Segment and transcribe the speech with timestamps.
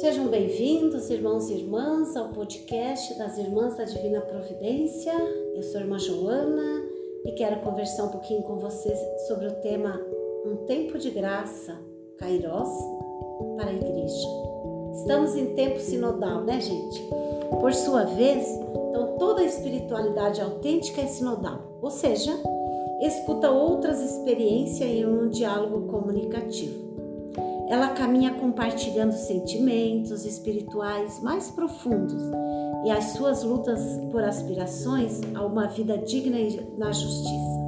[0.00, 5.12] Sejam bem-vindos, irmãos e irmãs, ao podcast das Irmãs da Divina Providência.
[5.54, 6.82] Eu sou a irmã Joana
[7.24, 8.98] e quero conversar um pouquinho com vocês
[9.28, 10.00] sobre o tema
[10.44, 11.78] Um Tempo de Graça,
[12.18, 12.70] Kairos,
[13.56, 14.28] para a Igreja.
[14.94, 17.00] Estamos em tempo sinodal, né, gente?
[17.60, 22.32] Por sua vez, então toda a espiritualidade autêntica é sinodal, ou seja,
[23.00, 26.93] escuta outras experiências em um diálogo comunicativo.
[27.68, 32.22] Ela caminha compartilhando sentimentos espirituais mais profundos
[32.84, 36.38] e as suas lutas por aspirações a uma vida digna
[36.76, 37.64] na justiça.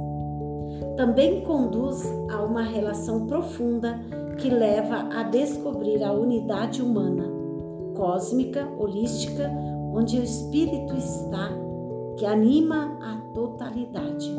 [0.95, 3.99] Também conduz a uma relação profunda
[4.37, 7.25] que leva a descobrir a unidade humana,
[7.95, 9.51] cósmica, holística,
[9.93, 11.49] onde o espírito está,
[12.17, 14.31] que anima a totalidade.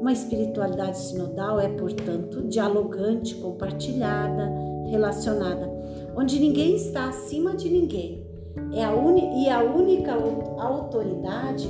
[0.00, 4.50] Uma espiritualidade sinodal é, portanto, dialogante, compartilhada,
[4.86, 5.70] relacionada,
[6.16, 8.26] onde ninguém está acima de ninguém.
[8.72, 10.14] É a e a única
[10.56, 11.68] autoridade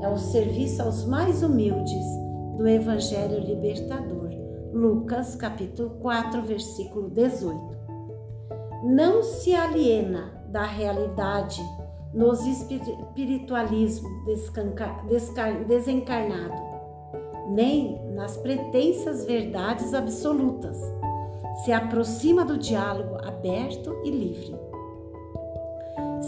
[0.00, 2.04] é o serviço aos mais humildes
[2.56, 4.30] do Evangelho libertador.
[4.72, 7.58] Lucas, capítulo 4, versículo 18.
[8.84, 11.60] Não se aliena da realidade
[12.14, 14.08] nos espiritualismo
[15.66, 16.71] desencarnado
[17.48, 20.78] nem nas pretensas verdades absolutas.
[21.64, 24.54] Se aproxima do diálogo aberto e livre.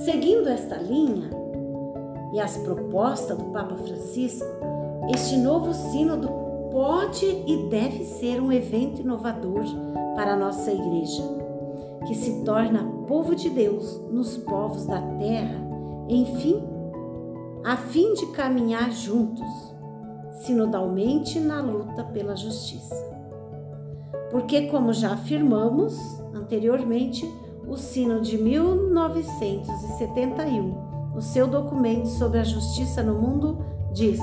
[0.05, 1.31] Seguindo esta linha
[2.33, 4.47] e as propostas do Papa Francisco,
[5.12, 6.29] este novo sínodo
[6.71, 9.65] pode e deve ser um evento inovador
[10.17, 11.23] para a nossa igreja,
[12.06, 15.62] que se torna povo de Deus nos povos da terra,
[16.09, 16.62] enfim,
[17.65, 19.73] a fim de caminhar juntos
[20.45, 22.95] sinodalmente na luta pela justiça.
[24.31, 25.98] Porque, como já afirmamos
[26.34, 27.28] anteriormente,
[27.67, 34.21] o Sino de 1971, o seu documento sobre a justiça no mundo, diz: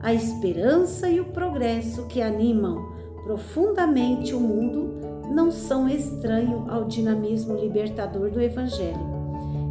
[0.00, 4.98] a esperança e o progresso que animam profundamente o mundo
[5.30, 9.20] não são estranhos ao dinamismo libertador do Evangelho.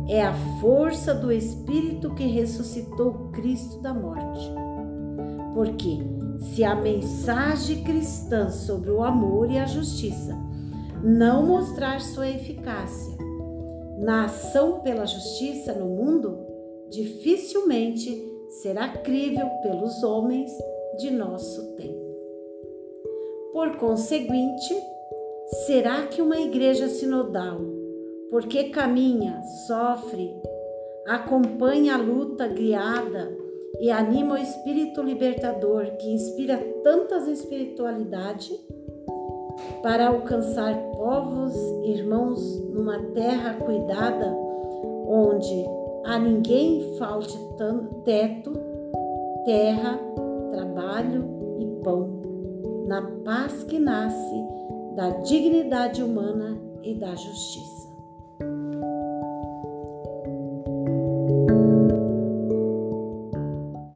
[0.07, 4.58] É a força do Espírito que ressuscitou Cristo da morte.
[5.53, 5.97] Porque
[6.39, 10.37] se a mensagem cristã sobre o amor e a justiça
[11.03, 13.17] não mostrar sua eficácia
[13.99, 16.37] na ação pela justiça no mundo,
[16.89, 18.25] dificilmente
[18.61, 20.51] será crível pelos homens
[20.97, 22.09] de nosso tempo.
[23.51, 24.73] Por conseguinte,
[25.65, 27.59] será que uma igreja sinodal,
[28.29, 30.33] porque caminha, sofre,
[31.05, 33.35] acompanha a luta guiada
[33.79, 38.53] e anima o espírito libertador que inspira tantas espiritualidade
[39.81, 41.53] para alcançar povos
[41.85, 44.35] irmãos numa terra cuidada
[45.07, 45.65] onde
[46.05, 47.37] a ninguém falte
[48.03, 48.53] teto,
[49.45, 49.99] terra,
[50.51, 51.25] trabalho
[51.59, 52.21] e pão,
[52.87, 54.43] na paz que nasce
[54.95, 57.88] da dignidade humana e da justiça.